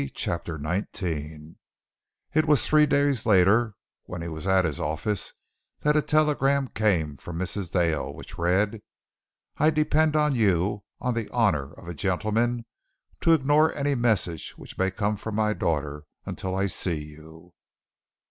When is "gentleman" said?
11.93-12.65